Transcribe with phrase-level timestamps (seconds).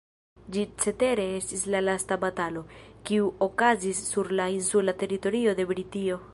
[0.53, 2.65] Ĝi cetere estis la lasta batalo,
[3.11, 6.23] kiu okazis sur la insula teritorio de Britio.